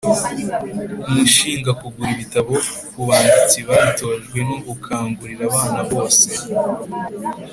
[1.09, 2.53] umushingakugura ibitabo
[2.93, 6.27] ku banditsi babitojwe, no gukangurira abana bose